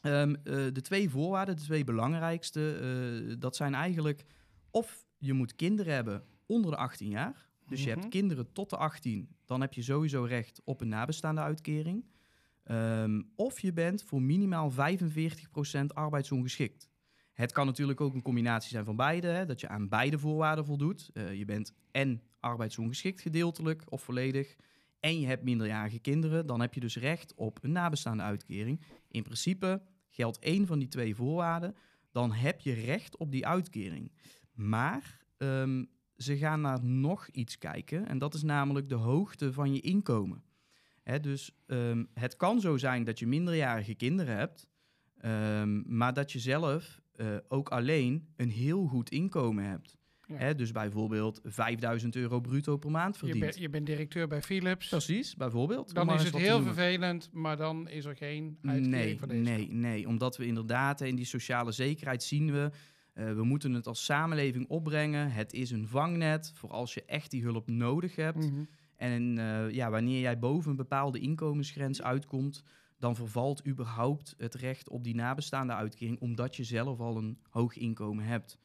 Ehm, 0.00 0.34
eh, 0.34 0.54
de 0.72 0.80
twee 0.80 1.10
voorwaarden, 1.10 1.56
de 1.56 1.62
twee 1.62 1.84
belangrijkste, 1.84 2.74
eh, 3.30 3.34
dat 3.38 3.56
zijn 3.56 3.74
eigenlijk 3.74 4.24
of 4.70 5.06
je 5.18 5.32
moet 5.32 5.54
kinderen 5.54 5.94
hebben 5.94 6.24
onder 6.46 6.70
de 6.70 6.76
18 6.76 7.08
jaar. 7.08 7.48
Dus 7.66 7.82
je 7.84 7.90
Mhm. 7.90 7.98
hebt 7.98 8.10
kinderen 8.10 8.52
tot 8.52 8.70
de 8.70 8.76
18, 8.76 9.28
dan 9.44 9.60
heb 9.60 9.72
je 9.72 9.82
sowieso 9.82 10.22
recht 10.22 10.60
op 10.64 10.80
een 10.80 10.88
nabestaande 10.88 11.40
uitkering. 11.40 12.04
Ehm, 12.62 13.22
of 13.36 13.60
je 13.60 13.72
bent 13.72 14.02
voor 14.02 14.22
minimaal 14.22 14.70
45% 14.70 15.94
arbeidsongeschikt. 15.94 16.89
Het 17.32 17.52
kan 17.52 17.66
natuurlijk 17.66 18.00
ook 18.00 18.14
een 18.14 18.22
combinatie 18.22 18.70
zijn 18.70 18.84
van 18.84 18.96
beide, 18.96 19.26
hè, 19.26 19.46
dat 19.46 19.60
je 19.60 19.68
aan 19.68 19.88
beide 19.88 20.18
voorwaarden 20.18 20.64
voldoet. 20.64 21.10
Eh, 21.12 21.34
je 21.34 21.44
bent 21.44 21.74
en 21.90 22.22
arbeidsongeschikt 22.40 23.20
gedeeltelijk 23.20 23.82
of 23.88 24.02
volledig, 24.02 24.56
en 25.00 25.20
je 25.20 25.26
hebt 25.26 25.44
minderjarige 25.44 25.98
kinderen, 25.98 26.46
dan 26.46 26.60
heb 26.60 26.74
je 26.74 26.80
dus 26.80 26.96
recht 26.96 27.34
op 27.34 27.58
een 27.64 27.72
nabestaande 27.72 28.22
uitkering. 28.22 28.80
In 29.08 29.22
principe 29.22 29.82
geldt 30.08 30.38
één 30.38 30.66
van 30.66 30.78
die 30.78 30.88
twee 30.88 31.14
voorwaarden, 31.14 31.76
dan 32.12 32.32
heb 32.32 32.60
je 32.60 32.72
recht 32.72 33.16
op 33.16 33.32
die 33.32 33.46
uitkering. 33.46 34.12
Maar 34.52 35.24
ehm, 35.36 35.84
ze 36.16 36.36
gaan 36.36 36.60
naar 36.60 36.84
nog 36.84 37.28
iets 37.28 37.58
kijken, 37.58 38.06
en 38.06 38.18
dat 38.18 38.34
is 38.34 38.42
namelijk 38.42 38.88
de 38.88 38.94
hoogte 38.94 39.52
van 39.52 39.74
je 39.74 39.80
inkomen. 39.80 40.42
Hè, 41.02 41.20
dus 41.20 41.56
ehm, 41.66 42.04
het 42.14 42.36
kan 42.36 42.60
zo 42.60 42.76
zijn 42.76 43.04
dat 43.04 43.18
je 43.18 43.26
minderjarige 43.26 43.94
kinderen 43.94 44.36
hebt, 44.36 44.66
ehm, 45.16 45.96
maar 45.96 46.14
dat 46.14 46.32
je 46.32 46.38
zelf 46.38 46.99
eh, 47.20 47.36
ook 47.48 47.68
alleen 47.68 48.28
een 48.36 48.50
heel 48.50 48.86
goed 48.86 49.10
inkomen 49.10 49.64
hebt. 49.64 49.98
Ja. 50.26 50.36
Hè, 50.36 50.54
dus 50.54 50.72
bijvoorbeeld 50.72 51.40
5000 51.44 52.16
euro 52.16 52.40
bruto 52.40 52.76
per 52.76 52.90
maand 52.90 53.12
Je, 53.14 53.18
verdient. 53.18 53.40
bent- 53.44 53.58
je 53.58 53.68
bent 53.70 53.86
directeur 53.86 54.28
bij 54.28 54.42
Philips. 54.42 54.88
Precies, 54.88 55.36
bijvoorbeeld. 55.36 55.94
Dan 55.94 56.12
is 56.14 56.22
het 56.24 56.36
heel 56.36 56.62
vervelend, 56.62 57.28
maar 57.32 57.56
dan 57.56 57.88
is 57.88 58.04
er 58.04 58.16
geen 58.16 58.58
uitkering 58.62 58.86
Nee, 58.94 59.18
voor 59.18 59.28
deze. 59.28 59.40
nee, 59.42 59.72
nee. 59.72 60.08
Omdat 60.08 60.36
we 60.36 60.46
inderdaad 60.46 61.00
in 61.00 61.16
die 61.16 61.24
sociale 61.24 61.72
zekerheid 61.72 62.22
zien 62.22 62.52
we... 62.52 62.70
eh, 63.12 63.32
we 63.32 63.44
moeten 63.44 63.72
het 63.72 63.86
als 63.86 64.04
samenleving 64.04 64.68
opbrengen. 64.68 65.30
Het 65.32 65.52
is 65.52 65.70
een 65.70 65.86
vangnet 65.86 66.52
voor 66.54 66.70
als 66.70 66.94
je 66.94 67.04
echt 67.04 67.30
die 67.30 67.42
hulp 67.42 67.68
nodig 67.68 68.16
hebt. 68.16 68.50
Mhm. 68.50 68.64
En 68.96 69.38
eh, 69.38 69.70
ja, 69.70 69.90
wanneer 69.90 70.20
jij 70.20 70.38
boven 70.38 70.70
een 70.70 70.76
bepaalde 70.76 71.18
inkomensgrens 71.18 72.02
uitkomt... 72.02 72.62
dan 73.00 73.16
vervalt 73.16 73.66
überhaupt 73.66 74.34
het 74.38 74.54
recht 74.54 74.88
op 74.88 75.04
die 75.04 75.14
nabestaande 75.14 75.72
uitkering... 75.72 76.20
omdat 76.20 76.56
je 76.56 76.64
zelf 76.64 77.00
al 77.00 77.16
een 77.16 77.38
hoog 77.48 77.76
inkomen 77.76 78.24
hebt. 78.24 78.58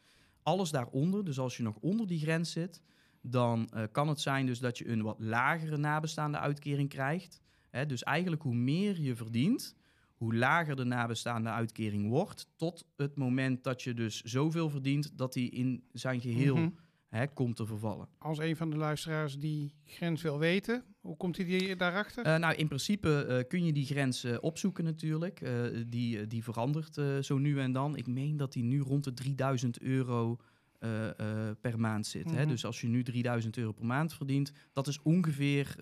Alles 0.44 0.70
daaronder, 0.70 1.26
dus 1.26 1.40
als 1.40 1.58
je 1.58 1.64
nog 1.64 1.76
onder 1.76 2.08
die 2.08 2.20
grens 2.20 2.52
zit... 2.52 2.82
dan 3.22 3.70
eh, 3.70 3.84
kan 3.92 4.08
het 4.08 4.20
zijn 4.20 4.46
dus 4.46 4.60
dat 4.60 4.78
je 4.78 4.90
een 4.90 5.02
wat 5.02 5.20
lagere 5.20 5.78
nabestaande 5.78 6.38
uitkering 6.38 6.90
krijgt. 6.90 7.42
Hè, 7.70 7.86
dus 7.86 8.04
eigenlijk 8.04 8.42
hoe 8.42 8.56
meer 8.56 9.02
je 9.02 9.16
verdient... 9.16 9.76
hoe 10.16 10.36
lager 10.36 10.76
de 10.76 10.84
nabestaande 10.84 11.50
uitkering 11.50 12.10
wordt... 12.10 12.48
tot 12.56 12.86
het 12.96 13.16
moment 13.16 13.64
dat 13.64 13.82
je 13.82 13.94
dus 13.94 14.22
zoveel 14.22 14.70
verdient... 14.70 15.18
dat 15.18 15.34
die 15.34 15.50
in 15.50 15.84
zijn 15.92 16.22
geheel 16.22 16.56
Mhm. 16.56 16.70
hè, 17.10 17.28
komt 17.28 17.56
te 17.56 17.66
vervallen. 17.66 18.08
Als 18.18 18.38
een 18.38 18.56
van 18.56 18.70
de 18.70 18.78
luisteraars 18.78 19.40
die 19.40 19.74
grens 19.84 20.22
wil 20.22 20.40
weten, 20.40 20.95
hoe 21.06 21.18
komt 21.18 21.38
hij 21.38 21.46
die 21.46 21.76
daarachter? 21.76 22.26
Eh, 22.26 22.36
nou, 22.36 22.56
in 22.56 22.68
principe 22.68 23.26
eh, 23.26 23.48
kun 23.48 23.66
je 23.66 23.74
die 23.74 23.86
grens 23.86 24.24
eh, 24.24 24.38
opzoeken 24.42 24.84
natuurlijk. 24.84 25.42
Die, 25.88 26.28
die 26.28 26.44
verandert 26.44 27.26
zo 27.26 27.38
nu 27.38 27.60
en 27.60 27.72
dan. 27.72 27.96
Ik 27.98 28.08
meen 28.08 28.38
dat 28.38 28.54
die 28.54 28.64
nu 28.64 28.80
rond 28.80 29.04
de 29.04 29.14
3000 29.14 29.82
euro 29.82 30.38
per 31.62 31.80
maand 31.80 32.08
zit. 32.08 32.32
hè? 32.32 32.40
Mhm. 32.40 32.48
Dus 32.48 32.66
als 32.66 32.82
je 32.82 32.88
nu 32.88 33.04
3000 33.04 33.58
euro 33.58 33.72
per 33.72 33.86
maand 33.86 34.14
verdient, 34.14 34.52
dat 34.74 34.88
is 34.88 35.02
ongeveer 35.02 35.74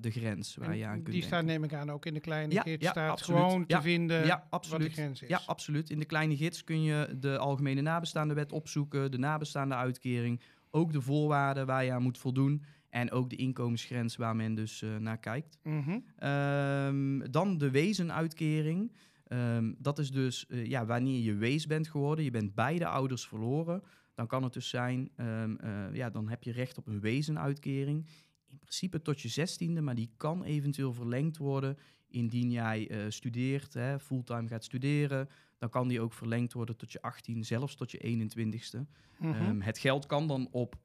de 0.00 0.10
grens 0.10 0.56
waar 0.56 0.70
En 0.70 0.76
je 0.76 0.84
aan 0.84 0.92
kunt 0.92 1.04
die 1.04 1.12
denken. 1.14 1.28
staat 1.28 1.44
neem 1.44 1.64
ik 1.64 1.74
aan 1.74 1.90
ook 1.90 2.06
in 2.06 2.14
de 2.14 2.20
kleine 2.20 2.52
Ja, 2.54 2.62
gids. 2.62 2.84
ja, 2.84 2.90
staat 2.90 3.10
absoluut. 3.10 3.40
gewoon 3.40 3.66
te 3.66 3.80
vinden 3.80 4.26
ja, 4.26 4.36
wat 4.36 4.40
de 4.42 4.46
absoluut. 4.50 4.92
grens 4.92 5.22
is. 5.22 5.28
Ja, 5.28 5.40
absoluut. 5.46 5.90
In 5.90 5.98
de 5.98 6.04
kleine 6.04 6.36
gids 6.36 6.64
kun 6.64 6.82
je 6.82 7.16
de 7.20 7.38
algemene 7.38 7.80
nabestaande 7.80 8.34
wet 8.34 8.52
opzoeken, 8.52 9.10
de 9.10 9.18
nabestaande 9.18 9.74
uitkering, 9.74 10.40
ook 10.70 10.92
de 10.92 11.00
voorwaarden 11.00 11.66
waar 11.66 11.84
je 11.84 11.92
aan 11.92 12.02
moet 12.02 12.18
voldoen 12.18 12.62
en 12.90 13.10
ook 13.10 13.30
de 13.30 13.36
inkomensgrens 13.36 14.16
waar 14.16 14.36
men 14.36 14.54
dus 14.54 14.82
eh, 14.82 14.96
naar 14.96 15.18
kijkt. 15.18 15.58
Mhm. 15.62 15.98
Ehm, 16.16 17.30
dan 17.30 17.58
de 17.58 17.70
wezenuitkering. 17.70 18.92
Ehm, 19.26 19.72
dat 19.78 19.98
is 19.98 20.10
dus 20.10 20.46
eh, 20.46 20.66
ja, 20.66 20.86
wanneer 20.86 21.20
je 21.20 21.34
wees 21.34 21.66
bent 21.66 21.88
geworden, 21.88 22.24
je 22.24 22.30
bent 22.30 22.54
beide 22.54 22.86
ouders 22.86 23.26
verloren, 23.26 23.82
dan 24.14 24.26
kan 24.26 24.42
het 24.42 24.52
dus 24.52 24.68
zijn, 24.68 25.10
ehm, 25.16 25.56
eh, 25.56 25.94
ja, 25.94 26.10
dan 26.10 26.28
heb 26.28 26.42
je 26.42 26.52
recht 26.52 26.78
op 26.78 26.86
een 26.86 27.00
wezenuitkering. 27.00 28.06
In 28.46 28.58
principe 28.58 29.02
tot 29.02 29.20
je 29.20 29.28
zestiende, 29.28 29.80
maar 29.80 29.94
die 29.94 30.10
kan 30.16 30.44
eventueel 30.44 30.92
verlengd 30.92 31.36
worden 31.36 31.78
indien 32.08 32.50
jij 32.50 33.06
studeert, 33.08 33.74
hè, 33.74 34.00
fulltime 34.00 34.48
gaat 34.48 34.64
studeren. 34.64 35.28
Dan 35.58 35.68
kan 35.68 35.88
die 35.88 36.00
ook 36.00 36.12
verlengd 36.12 36.52
worden 36.52 36.76
tot 36.76 36.92
je 36.92 37.02
18, 37.02 37.44
zelfs 37.44 37.74
tot 37.74 37.90
je 37.90 37.98
21ste. 37.98 38.86
Mhm. 39.18 39.60
Het 39.60 39.78
geld 39.78 40.06
kan 40.06 40.26
dan 40.26 40.48
op 40.50 40.78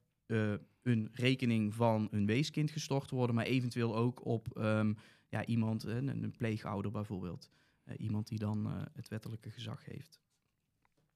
een 0.85 1.09
rekening 1.11 1.73
van 1.73 2.07
een 2.11 2.25
weeskind 2.25 2.71
gestort 2.71 3.09
worden, 3.09 3.35
maar 3.35 3.45
eventueel 3.45 3.95
ook 3.95 4.25
op 4.25 4.57
ehm, 4.57 4.93
ja, 5.29 5.45
iemand, 5.45 5.83
een, 5.83 6.07
een 6.07 6.35
pleegouder 6.37 6.91
bijvoorbeeld. 6.91 7.49
Eh, 7.83 7.95
iemand 7.97 8.27
die 8.27 8.39
dan 8.39 8.65
eh, 8.65 8.81
het 8.93 9.07
wettelijke 9.07 9.49
gezag 9.49 9.85
heeft. 9.85 10.19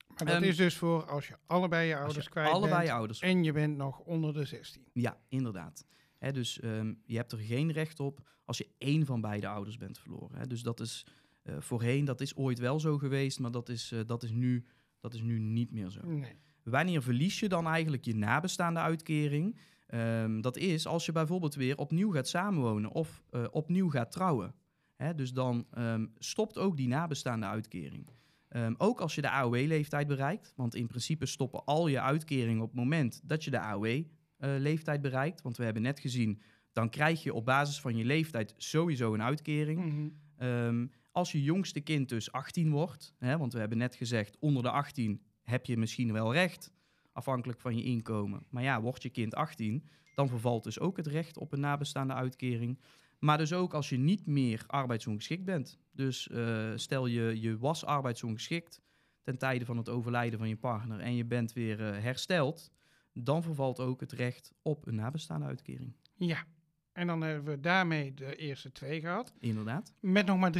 maar 0.08 0.18
dat 0.18 0.28
ehm, 0.28 0.44
is 0.44 0.58
dus 0.58 0.78
voor 0.78 1.06
als 1.06 1.28
je 1.28 1.38
allebei 1.46 1.88
je 1.88 1.98
ouders 1.98 2.26
je 2.26 2.32
kwijt 2.32 2.50
allebei 2.50 2.76
bent 2.76 2.88
je 2.88 2.94
ouders. 2.94 3.20
en 3.20 3.44
je 3.44 3.52
bent 3.52 3.78
nog 3.78 4.00
onder 4.00 4.34
de 4.34 4.46
16. 4.46 4.88
Ja, 4.94 5.18
inderdaad. 5.28 5.86
Hè, 6.18 6.32
dus 6.32 6.60
ehm, 6.60 6.94
je 7.06 7.16
hebt 7.16 7.32
er 7.32 7.38
geen 7.38 7.72
recht 7.72 8.00
op 8.00 8.28
als 8.46 8.58
je 8.58 8.70
één 8.78 9.06
van 9.06 9.22
beide 9.22 9.48
ouders 9.48 9.78
bent 9.78 10.00
verloren. 10.00 10.38
Hè. 10.38 10.48
Dus 10.48 10.62
dat 10.62 10.80
is 10.80 11.06
eh, 11.44 11.60
voorheen, 11.60 12.06
dat 12.06 12.22
is 12.22 12.36
ooit 12.36 12.60
wel 12.60 12.80
zo 12.80 12.98
geweest, 12.98 13.40
maar 13.40 13.52
dat 13.52 13.70
is, 13.70 13.94
dat 14.06 14.24
is, 14.24 14.32
nu, 14.32 14.66
dat 15.00 15.14
is 15.14 15.22
nu 15.22 15.40
niet 15.40 15.72
meer 15.72 15.90
zo. 15.90 16.06
Nee. 16.06 16.36
Wanneer 16.64 17.02
verlies 17.02 17.40
je 17.40 17.50
dan 17.50 17.68
eigenlijk 17.68 18.06
je 18.06 18.16
nabestaande 18.16 18.80
uitkering? 18.80 19.58
Ehm, 19.88 20.42
dat 20.42 20.58
is 20.58 20.88
als 20.88 21.06
je 21.06 21.12
bijvoorbeeld 21.12 21.56
weer 21.56 21.78
opnieuw 21.78 22.12
gaat 22.12 22.28
samenwonen 22.28 22.92
of 22.92 23.24
eh, 23.30 23.46
opnieuw 23.52 23.90
gaat 23.90 24.12
trouwen. 24.12 24.54
Hè, 24.96 25.16
dus 25.16 25.34
dan 25.34 25.66
ehm, 25.72 26.06
stopt 26.18 26.58
ook 26.58 26.78
die 26.78 26.88
nabestaande 26.88 27.46
uitkering. 27.46 28.08
Ehm, 28.48 28.74
ook 28.78 29.02
als 29.02 29.16
je 29.16 29.22
de 29.22 29.30
AOW-leeftijd 29.30 30.08
bereikt, 30.08 30.54
want 30.56 30.76
in 30.76 30.88
principe 30.88 31.26
stoppen 31.26 31.66
al 31.66 31.88
je 31.88 32.02
uitkeringen 32.02 32.62
op 32.62 32.68
het 32.68 32.80
moment 32.80 33.22
dat 33.24 33.44
je 33.44 33.52
de 33.52 33.60
AOW-leeftijd 33.60 35.02
bereikt. 35.02 35.42
Want 35.42 35.58
we 35.58 35.64
hebben 35.64 35.82
net 35.82 36.00
gezien, 36.00 36.42
dan 36.74 36.90
krijg 36.90 37.24
je 37.24 37.34
op 37.34 37.46
basis 37.46 37.82
van 37.82 37.96
je 37.96 38.06
leeftijd 38.06 38.54
sowieso 38.58 39.14
een 39.14 39.24
uitkering. 39.24 40.12
Mhm. 40.38 40.88
Als 41.12 41.32
je 41.32 41.44
jongste 41.44 41.80
kind 41.80 42.10
dus 42.10 42.32
18 42.32 42.72
wordt, 42.72 43.16
hè, 43.18 43.38
want 43.38 43.54
we 43.54 43.60
hebben 43.60 43.78
net 43.78 43.96
gezegd, 43.96 44.38
onder 44.40 44.64
de 44.64 44.70
18 44.70 45.22
heb 45.50 45.66
je 45.66 45.78
misschien 45.78 46.14
wel 46.14 46.34
recht, 46.34 46.72
afhankelijk 47.12 47.60
van 47.60 47.78
je 47.78 47.84
inkomen. 47.84 48.46
Maar 48.50 48.64
ja, 48.64 48.82
wordt 48.82 49.04
je 49.04 49.10
kind 49.10 49.36
18, 49.36 49.88
dan 50.16 50.28
vervalt 50.28 50.64
dus 50.64 50.80
ook 50.80 50.98
het 50.98 51.08
recht 51.08 51.38
op 51.38 51.52
een 51.52 51.60
nabestaande 51.60 52.14
uitkering. 52.14 52.80
Maar 53.20 53.38
dus 53.38 53.54
ook 53.54 53.74
als 53.74 53.90
je 53.90 53.98
niet 53.98 54.26
meer 54.26 54.64
arbeidsongeschikt 54.68 55.44
bent. 55.44 55.80
Dus 55.92 56.30
eh, 56.30 56.72
stel 56.76 57.06
je, 57.06 57.42
je 57.42 57.58
was 57.58 57.86
arbeidsongeschikt 57.86 58.82
ten 59.22 59.38
tijde 59.38 59.66
van 59.66 59.78
het 59.78 59.90
overlijden 59.90 60.40
van 60.40 60.50
je 60.50 60.58
partner 60.58 61.00
en 61.00 61.16
je 61.16 61.26
bent 61.26 61.54
weer 61.54 61.82
eh, 61.82 62.02
hersteld, 62.02 62.72
dan 63.14 63.44
vervalt 63.44 63.80
ook 63.80 64.00
het 64.00 64.12
recht 64.12 64.54
op 64.62 64.88
een 64.88 64.96
nabestaande 64.96 65.46
uitkering. 65.46 65.96
Ja. 66.16 66.46
En 66.94 67.08
dan 67.08 67.22
hebben 67.22 67.54
we 67.54 67.60
daarmee 67.60 68.14
de 68.14 68.36
eerste 68.36 68.72
twee 68.72 69.00
gehad. 69.02 69.34
Inderdaad. 69.40 69.94
Met 70.00 70.26
nog 70.26 70.38
maar 70.40 70.52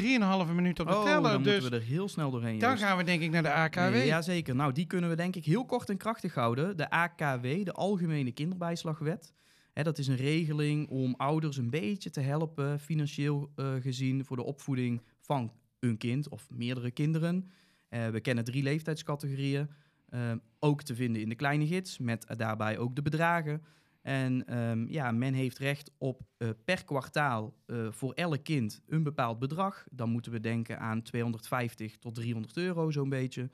3,5 0.48 0.54
minuten 0.56 0.84
op 0.86 0.92
de 0.92 0.98
Oh, 0.98 1.04
teller. 1.04 1.32
dan 1.32 1.44
Dus 1.44 1.52
moeten 1.62 1.72
we 1.72 1.78
er 1.78 1.92
heel 1.92 2.08
snel 2.10 2.32
doorheen. 2.32 2.60
dan 2.60 2.78
gaan 2.78 2.98
we 2.98 3.04
denk 3.04 3.22
ik 3.22 3.32
naar 3.32 3.44
de 3.44 3.52
AKW. 3.54 4.06
Jazeker. 4.06 4.56
Nou, 4.56 4.72
die 4.74 4.86
kunnen 4.86 5.10
we 5.10 5.16
denk 5.16 5.36
ik 5.36 5.46
heel 5.46 5.66
kort 5.66 5.90
en 5.90 5.98
krachtig 5.98 6.34
houden. 6.34 6.78
De 6.78 6.90
AKW, 6.90 7.44
de 7.66 7.72
Algemene 7.74 8.32
Kinderbijslagwet. 8.32 9.34
Hè, 9.74 9.84
dat 9.84 9.98
is 9.98 10.08
een 10.08 10.16
regeling 10.16 10.90
om 10.90 11.14
ouders 11.18 11.58
een 11.58 11.70
beetje 11.70 12.10
te 12.10 12.22
helpen, 12.22 12.80
financieel 12.80 13.52
eh, 13.56 13.74
gezien, 13.80 14.26
voor 14.26 14.38
de 14.38 14.44
opvoeding 14.44 15.02
van 15.20 15.52
een 15.80 15.98
kind 15.98 16.30
of 16.30 16.50
meerdere 16.50 16.92
kinderen. 16.92 17.50
Eh, 17.90 18.08
we 18.08 18.20
kennen 18.20 18.44
drie 18.44 18.64
leeftijdscategorieën. 18.64 19.70
eh, 20.10 20.32
ook 20.60 20.82
te 20.84 20.96
vinden 20.96 21.22
in 21.22 21.30
de 21.30 21.36
kleine 21.36 21.68
gids, 21.68 21.98
met 21.98 22.26
daarbij 22.38 22.78
ook 22.78 22.96
de 22.96 23.02
bedragen. 23.02 23.62
En 24.10 24.46
ehm, 24.48 24.86
ja, 24.88 25.12
men 25.12 25.34
heeft 25.34 25.58
recht 25.58 25.92
op 25.98 26.22
eh, 26.38 26.50
per 26.66 26.84
kwartaal 26.84 27.54
eh, 27.66 27.92
voor 27.92 28.14
elk 28.14 28.44
kind 28.44 28.82
een 28.88 29.04
bepaald 29.04 29.40
bedrag. 29.40 29.86
Dan 29.92 30.10
moeten 30.10 30.32
we 30.32 30.40
denken 30.40 30.80
aan 30.80 31.02
250 31.02 31.98
tot 31.98 32.16
300 32.16 32.58
euro 32.58 32.92
zo'n 32.92 33.10
beetje. 33.10 33.50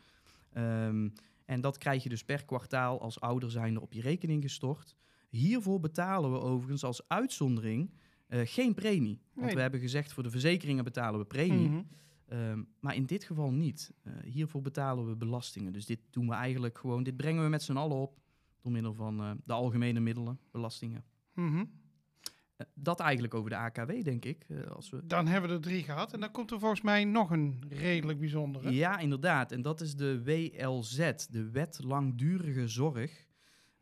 Ehm, 0.53 1.09
en 1.45 1.61
dat 1.61 1.77
krijg 1.77 2.03
je 2.03 2.09
dus 2.09 2.23
per 2.23 2.45
kwartaal 2.45 3.01
als 3.01 3.19
ouder 3.19 3.51
zijnde 3.51 3.81
op 3.81 3.93
je 3.93 4.01
rekening 4.01 4.43
gestort. 4.43 4.95
Hiervoor 5.29 5.79
betalen 5.79 6.31
we 6.31 6.39
overigens 6.39 6.83
als 6.83 7.07
uitzondering 7.07 7.93
eh, 8.27 8.39
geen 8.43 8.73
premie. 8.73 9.19
Want 9.33 9.45
Nee. 9.45 9.55
we 9.55 9.61
hebben 9.61 9.79
gezegd 9.79 10.13
voor 10.13 10.23
de 10.23 10.29
verzekeringen 10.29 10.83
betalen 10.83 11.19
we 11.19 11.25
premie. 11.25 11.69
Mhm. 11.69 11.81
Ehm, 12.27 12.63
maar 12.79 12.95
in 12.95 13.05
dit 13.05 13.23
geval 13.23 13.51
niet. 13.51 13.93
Hiervoor 14.23 14.61
betalen 14.61 15.07
we 15.07 15.15
belastingen. 15.15 15.73
Dus 15.73 15.85
dit 15.85 15.99
doen 16.09 16.27
we 16.27 16.33
eigenlijk 16.33 16.77
gewoon, 16.77 17.03
dit 17.03 17.17
brengen 17.17 17.43
we 17.43 17.49
met 17.49 17.63
z'n 17.63 17.77
allen 17.77 17.97
op 17.97 18.23
door 18.65 18.73
middel 18.73 18.93
van 18.93 19.21
eh, 19.21 19.31
de 19.43 19.53
algemene 19.53 19.99
middelen, 19.99 20.39
belastingen. 20.51 21.03
Mhm. 21.33 21.65
Eh, 22.55 22.67
dat 22.73 22.99
eigenlijk 22.99 23.33
over 23.33 23.49
de 23.49 23.55
AKW, 23.55 24.03
denk 24.03 24.25
ik. 24.25 24.45
eh, 24.47 24.67
als 24.67 24.89
we... 24.89 25.05
Dan 25.05 25.27
hebben 25.27 25.49
we 25.49 25.55
er 25.55 25.61
drie 25.61 25.83
gehad. 25.83 26.13
En 26.13 26.19
dan 26.19 26.31
komt 26.31 26.51
er 26.51 26.59
volgens 26.59 26.81
mij 26.81 27.03
nog 27.03 27.31
een 27.31 27.63
redelijk 27.69 28.19
bijzondere. 28.19 28.73
Ja, 28.73 28.99
inderdaad. 28.99 29.51
En 29.51 29.61
dat 29.61 29.81
is 29.81 29.95
de 29.95 30.23
WLZ, 30.23 31.11
de 31.29 31.49
Wet 31.49 31.83
Langdurige 31.83 32.67
Zorg. 32.67 33.27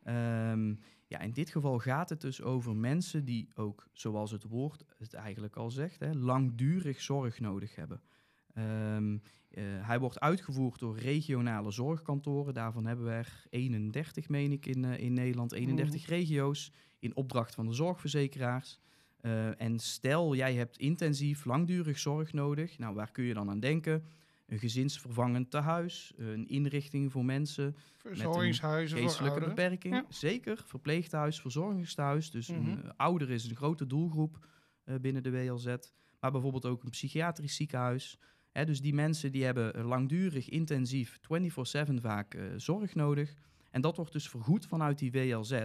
Ehm, 0.02 0.74
ja, 1.06 1.18
in 1.20 1.32
dit 1.32 1.50
geval 1.50 1.78
gaat 1.78 2.08
het 2.08 2.20
dus 2.20 2.42
over 2.42 2.76
mensen 2.76 3.24
die 3.24 3.48
ook, 3.54 3.88
zoals 3.92 4.30
het 4.30 4.44
woord 4.44 4.84
het 4.98 5.14
eigenlijk 5.14 5.56
al 5.56 5.70
zegt, 5.70 6.00
hè, 6.00 6.12
langdurig 6.12 7.00
zorg 7.00 7.40
nodig 7.40 7.74
hebben. 7.74 8.02
Ehm, 8.54 9.16
eh, 9.50 9.62
hij 9.86 9.98
wordt 9.98 10.20
uitgevoerd 10.20 10.80
door 10.80 10.98
regionale 10.98 11.70
zorgkantoren. 11.70 12.54
Daarvan 12.54 12.86
hebben 12.86 13.04
we 13.04 13.10
er 13.10 13.44
31, 13.50 14.28
meen 14.28 14.52
ik, 14.52 14.66
in, 14.66 14.84
eh, 14.84 14.98
in 14.98 15.12
Nederland. 15.12 15.52
31 15.52 16.06
regio's 16.06 16.72
in 16.98 17.16
opdracht 17.16 17.54
van 17.54 17.66
de 17.66 17.72
zorgverzekeraars. 17.72 18.80
Eh, 19.20 19.60
en 19.60 19.78
stel, 19.78 20.34
jij 20.34 20.54
hebt 20.54 20.78
intensief 20.78 21.44
langdurig 21.44 21.98
zorg 21.98 22.32
nodig. 22.32 22.78
Nou, 22.78 22.94
waar 22.94 23.10
kun 23.10 23.24
je 23.24 23.34
dan 23.34 23.50
aan 23.50 23.60
denken? 23.60 24.04
Een 24.46 24.58
gezinsvervangend 24.58 25.50
tehuis, 25.50 26.12
een 26.16 26.48
inrichting 26.48 27.12
voor 27.12 27.24
mensen 27.24 27.76
Verzorgingshuizen 27.96 28.98
voor 28.98 29.06
geestelijke 29.08 29.40
beperking. 29.40 29.94
Ja. 29.94 30.04
Zeker, 30.08 30.62
verpleeghuis, 30.66 31.40
verzorgingstehuis. 31.40 32.30
Dus 32.30 32.48
Mhm. 32.48 32.70
een 32.70 32.96
ouder 32.96 33.30
is 33.30 33.48
een 33.48 33.56
grote 33.56 33.86
doelgroep 33.86 34.46
binnen 35.00 35.22
de 35.22 35.30
WLZ. 35.30 35.76
Maar 36.20 36.30
bijvoorbeeld 36.30 36.66
ook 36.66 36.82
een 36.82 36.90
psychiatrisch 36.90 37.56
ziekenhuis. 37.56 38.18
Dus 38.62 38.80
die 38.80 38.94
mensen 38.94 39.32
die 39.32 39.44
hebben 39.44 39.84
langdurig, 39.84 40.48
intensief, 40.48 41.18
24-7 41.18 41.94
vaak 42.00 42.34
eh, 42.34 42.42
zorg 42.56 42.94
nodig. 42.94 43.34
En 43.70 43.80
dat 43.80 43.96
wordt 43.96 44.12
dus 44.12 44.28
vergoed 44.28 44.66
vanuit 44.66 44.98
die 44.98 45.12
WLZ. 45.12 45.62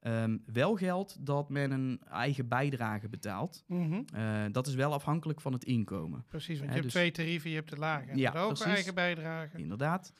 Ehm, 0.00 0.36
wel 0.46 0.74
geldt 0.76 1.26
dat 1.26 1.48
men 1.48 1.70
een 1.70 2.00
eigen 2.10 2.48
bijdrage 2.48 3.08
betaalt. 3.08 3.64
Mhm. 3.66 4.02
Eh, 4.12 4.44
dat 4.52 4.66
is 4.66 4.74
wel 4.74 4.92
afhankelijk 4.92 5.40
van 5.40 5.52
het 5.52 5.64
inkomen. 5.64 6.24
Precies, 6.28 6.58
want 6.58 6.68
je 6.68 6.72
hebt 6.74 6.82
dus- 6.82 6.92
twee 6.92 7.10
tarieven. 7.10 7.50
Je 7.50 7.56
hebt 7.56 7.70
de 7.70 7.76
lage 7.76 8.10
en 8.10 8.18
Ja, 8.18 8.30
de 8.30 8.38
hoge 8.38 8.52
precies. 8.52 8.74
eigen 8.74 8.94
bijdrage. 8.94 9.58
Inderdaad. 9.58 10.12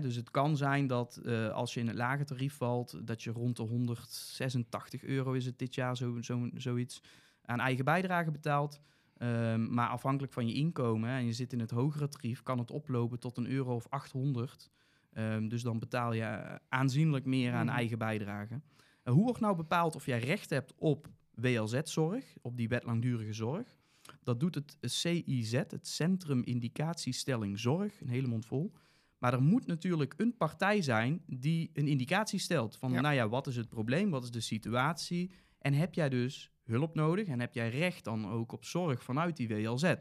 Dus 0.00 0.16
het 0.16 0.30
kan 0.30 0.56
zijn 0.56 0.86
dat 0.86 1.16
eh, 1.24 1.48
als 1.48 1.74
je 1.74 1.80
in 1.80 1.86
het 1.86 1.96
lage 1.96 2.24
tarief 2.24 2.54
valt, 2.54 3.06
dat 3.06 3.22
je 3.22 3.30
rond 3.30 3.56
de 3.56 3.62
186 3.62 5.02
euro 5.02 5.32
is 5.32 5.46
het 5.46 5.58
dit 5.58 5.74
jaar 5.74 5.96
zo, 5.96 6.22
zo, 6.22 6.48
zoiets 6.54 7.02
aan 7.44 7.60
eigen 7.60 7.84
bijdrage 7.84 8.30
betaalt. 8.30 8.80
Ehm, 9.16 9.74
maar 9.74 9.88
afhankelijk 9.88 10.32
van 10.32 10.46
je 10.48 10.54
inkomen, 10.54 11.08
hè, 11.10 11.16
en 11.16 11.26
je 11.26 11.32
zit 11.32 11.52
in 11.52 11.60
het 11.60 11.70
hogere 11.70 12.08
tarief, 12.08 12.42
kan 12.42 12.58
het 12.58 12.70
oplopen 12.70 13.18
tot 13.18 13.36
een 13.36 13.46
euro 13.46 13.74
of 13.74 13.86
800. 13.88 14.70
Ehm, 15.12 15.48
dus 15.48 15.62
dan 15.62 15.78
betaal 15.78 16.12
je 16.12 16.22
eh, 16.22 16.54
aanzienlijk 16.68 17.24
meer 17.24 17.52
aan 17.52 17.66
Mhm. 17.66 17.74
eigen 17.76 17.98
bijdrage. 17.98 18.60
En 19.02 19.12
hoe 19.12 19.24
wordt 19.24 19.40
nou 19.40 19.56
bepaald 19.56 19.94
of 19.94 20.06
jij 20.06 20.18
recht 20.18 20.50
hebt 20.50 20.72
op 20.76 21.08
WLZ-zorg, 21.34 22.24
op 22.42 22.56
die 22.56 22.68
wet 22.68 22.84
langdurige 22.84 23.32
zorg? 23.32 23.78
Dat 24.22 24.40
doet 24.40 24.54
het 24.54 24.76
CIZ, 24.80 25.52
het 25.52 25.86
Centrum 25.88 26.42
Indicatiestelling 26.44 27.58
Zorg, 27.58 28.00
een 28.00 28.08
hele 28.08 28.26
mond 28.26 28.46
vol. 28.46 28.72
Maar 29.18 29.32
er 29.32 29.42
moet 29.42 29.66
natuurlijk 29.66 30.14
een 30.16 30.36
partij 30.36 30.82
zijn 30.82 31.22
die 31.26 31.70
een 31.72 31.86
indicatie 31.88 32.38
stelt 32.38 32.76
van, 32.76 32.92
Ja. 32.92 33.00
nou 33.00 33.14
ja, 33.14 33.28
wat 33.28 33.46
is 33.46 33.56
het 33.56 33.68
probleem, 33.68 34.10
wat 34.10 34.22
is 34.24 34.30
de 34.30 34.40
situatie 34.40 35.30
en 35.58 35.72
heb 35.74 35.94
jij 35.94 36.08
dus 36.08 36.50
hulp 36.66 36.94
nodig 36.94 37.28
en 37.28 37.40
heb 37.40 37.54
jij 37.54 37.68
recht 37.68 38.04
dan 38.04 38.30
ook 38.30 38.52
op 38.52 38.64
zorg 38.64 39.02
vanuit 39.02 39.36
die 39.36 39.48
WLZ? 39.48 39.94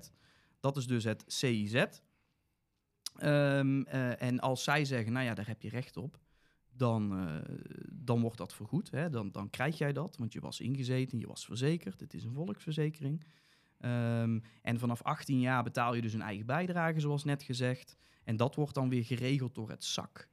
Dat 0.59 0.77
is 0.77 0.87
dus 0.87 1.03
het 1.03 1.23
CIZ. 1.27 1.85
Ehm, 3.15 3.81
eh, 3.81 4.21
en 4.21 4.39
als 4.39 4.63
zij 4.63 4.85
zeggen, 4.85 5.13
nou 5.13 5.25
ja, 5.25 5.33
daar 5.33 5.47
heb 5.47 5.61
je 5.61 5.69
recht 5.69 5.97
op, 5.97 6.19
dan, 6.71 7.17
eh, 7.17 7.55
dan 7.91 8.21
wordt 8.21 8.37
dat 8.37 8.53
vergoed. 8.53 8.91
Hè? 8.91 9.09
Dan, 9.09 9.31
dan 9.31 9.49
krijg 9.49 9.77
jij 9.77 9.93
dat, 9.93 10.17
want 10.17 10.33
je 10.33 10.39
was 10.39 10.59
ingezeten, 10.59 11.19
je 11.19 11.27
was 11.27 11.45
verzekerd. 11.45 11.99
Het 11.99 12.13
is 12.13 12.23
een 12.23 12.33
volksverzekering. 12.33 13.25
Ehm, 13.77 14.39
en 14.61 14.79
vanaf 14.79 15.01
18 15.01 15.39
jaar 15.39 15.63
betaal 15.63 15.93
je 15.93 16.01
dus 16.01 16.13
een 16.13 16.21
eigen 16.21 16.45
bijdrage, 16.45 16.99
zoals 16.99 17.23
net 17.23 17.43
gezegd. 17.43 17.97
En 18.23 18.37
dat 18.37 18.55
wordt 18.55 18.73
dan 18.73 18.89
weer 18.89 19.05
geregeld 19.05 19.55
door 19.55 19.69
het 19.69 19.83
SAK, 19.83 20.29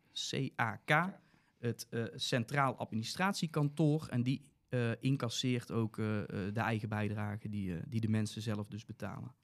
CAK, 0.57 1.21
het 1.59 1.87
eh, 1.91 2.05
Centraal 2.15 2.77
Administratiekantoor. 2.77 4.07
En 4.09 4.23
die 4.23 4.52
eh, 4.73 4.91
incasseert 5.01 5.71
ook 5.71 5.99
eh, 5.99 6.21
eh, 6.21 6.27
de 6.55 6.61
eigen 6.61 6.89
bijdrage 6.89 7.49
die, 7.49 7.75
die 7.89 8.01
de 8.01 8.09
mensen 8.09 8.43
zelf 8.43 8.69
dus 8.69 8.85
betalen. 8.85 9.35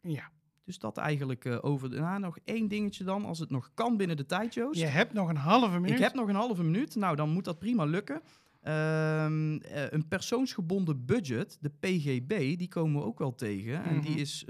Ja. 0.00 0.30
Dus 0.64 0.78
dat 0.78 0.96
eigenlijk 0.96 1.58
over 1.60 1.90
daarna 1.90 2.18
nog 2.18 2.38
één 2.44 2.68
dingetje 2.68 3.04
dan, 3.04 3.24
als 3.24 3.38
het 3.38 3.50
nog 3.50 3.70
kan 3.74 3.96
binnen 3.96 4.16
de 4.16 4.26
tijd, 4.26 4.54
Joost. 4.54 4.80
Je 4.80 4.86
hebt 4.86 5.12
nog 5.12 5.28
een 5.28 5.36
halve 5.36 5.78
minuut. 5.78 5.90
Ik 5.90 5.98
heb 5.98 6.14
nog 6.14 6.28
een 6.28 6.34
halve 6.34 6.62
minuut. 6.62 6.94
Nou, 6.94 7.16
dan 7.16 7.30
moet 7.30 7.44
dat 7.44 7.58
prima 7.58 7.84
lukken. 7.84 8.22
Ehm, 8.60 9.56
eh, 9.56 9.90
een 9.90 10.08
persoonsgebonden 10.08 11.04
budget, 11.04 11.58
de 11.60 11.70
PGB, 11.70 12.58
die 12.58 12.68
komen 12.68 13.00
we 13.00 13.06
ook 13.06 13.18
wel 13.18 13.34
tegen. 13.34 13.84
En 13.84 14.00
die 14.00 14.10
Mhm. 14.10 14.18
is 14.20 14.44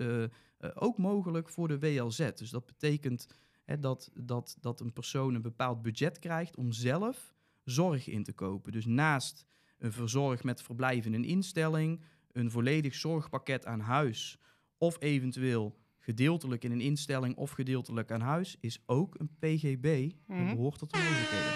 ook 0.75 0.99
mogelijk 0.99 1.49
voor 1.49 1.69
de 1.69 1.79
WLZ. 1.79 2.31
Dus 2.35 2.51
dat 2.51 2.67
betekent 2.67 3.27
hè, 3.65 3.79
dat, 3.79 4.11
dat, 4.15 4.57
dat 4.61 4.81
een 4.81 4.93
persoon 4.93 5.35
een 5.35 5.43
bepaald 5.43 5.83
budget 5.83 6.19
krijgt 6.19 6.57
om 6.57 6.73
zelf 6.73 7.35
zorg 7.65 8.09
in 8.09 8.23
te 8.23 8.33
kopen. 8.33 8.73
Dus 8.73 8.87
naast 8.87 9.47
een 9.81 9.93
verzorg 9.93 10.43
met 10.45 10.63
verblijf 10.63 11.07
in 11.07 11.15
een 11.15 11.25
instelling, 11.25 12.01
een 12.33 12.51
volledig 12.51 12.95
zorgpakket 12.95 13.67
aan 13.67 13.81
huis 13.81 14.39
of 14.79 14.97
eventueel 15.01 15.79
gedeeltelijk 15.99 16.65
in 16.65 16.73
een 16.73 16.81
instelling 16.81 17.37
of 17.37 17.51
gedeeltelijk 17.51 18.11
aan 18.11 18.21
huis, 18.21 18.57
is 18.61 18.83
ook 18.87 19.15
een 19.19 19.31
PGB. 19.39 20.11
Mhm. 20.27 20.47
Dat 20.47 20.55
behoort 20.55 20.79
tot 20.79 20.91
de 20.93 20.99
mogelijkheden. 20.99 21.53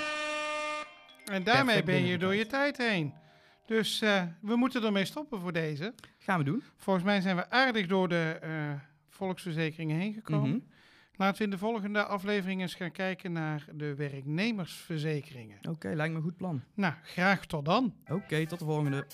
En 1.24 1.44
daarmee 1.44 1.64
Perfect 1.64 1.84
ben 1.84 2.10
je 2.10 2.18
door 2.18 2.34
je 2.34 2.46
tijd 2.46 2.76
heen. 2.76 3.14
Dus 3.66 4.00
eh, 4.00 4.22
we 4.40 4.56
moeten 4.56 4.84
ermee 4.84 5.04
stoppen 5.04 5.40
voor 5.40 5.52
deze. 5.52 5.94
Gaan 6.18 6.38
we 6.38 6.44
doen. 6.44 6.62
Volgens 6.76 7.04
mij 7.04 7.20
zijn 7.20 7.36
we 7.36 7.50
aardig 7.50 7.86
door 7.86 8.08
de 8.08 8.38
eh, 8.40 8.50
volksverzekeringen 9.08 9.96
heen 9.96 10.12
gekomen. 10.12 10.50
Mhm. 10.50 10.58
Laten 11.16 11.38
we 11.38 11.44
in 11.44 11.50
de 11.50 11.58
volgende 11.58 12.04
aflevering 12.04 12.60
eens 12.60 12.74
gaan 12.74 12.92
kijken 12.92 13.32
naar 13.32 13.66
de 13.72 13.94
werknemersverzekeringen. 13.94 15.58
Oké, 15.68 15.88
lijkt 15.88 16.12
me 16.12 16.18
een 16.18 16.24
goed 16.24 16.36
plan. 16.36 16.62
Nou, 16.74 16.94
graag 17.02 17.46
tot 17.46 17.64
dan. 17.64 17.94
Oké, 18.08 18.46
tot 18.46 18.58
de 18.58 18.64
volgende. 18.64 19.06